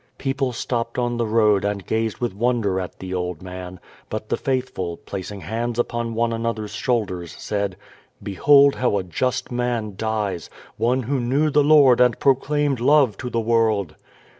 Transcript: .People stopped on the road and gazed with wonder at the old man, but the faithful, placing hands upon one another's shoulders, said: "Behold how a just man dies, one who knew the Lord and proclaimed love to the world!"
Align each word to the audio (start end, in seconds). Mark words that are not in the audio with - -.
.People 0.17 0.51
stopped 0.51 0.97
on 0.97 1.17
the 1.17 1.27
road 1.27 1.63
and 1.63 1.85
gazed 1.85 2.17
with 2.17 2.33
wonder 2.35 2.79
at 2.79 2.97
the 2.97 3.13
old 3.13 3.43
man, 3.43 3.79
but 4.09 4.29
the 4.29 4.35
faithful, 4.35 4.97
placing 4.97 5.41
hands 5.41 5.77
upon 5.77 6.15
one 6.15 6.33
another's 6.33 6.71
shoulders, 6.73 7.33
said: 7.37 7.77
"Behold 8.23 8.73
how 8.77 8.97
a 8.97 9.03
just 9.03 9.51
man 9.51 9.93
dies, 9.95 10.49
one 10.75 11.03
who 11.03 11.19
knew 11.19 11.51
the 11.51 11.63
Lord 11.63 12.01
and 12.01 12.19
proclaimed 12.19 12.79
love 12.79 13.15
to 13.17 13.29
the 13.29 13.39
world!" 13.39 13.93